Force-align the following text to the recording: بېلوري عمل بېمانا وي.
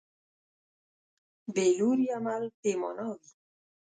بېلوري 1.53 2.07
عمل 2.17 2.43
بېمانا 2.61 3.05
وي. 3.19 3.29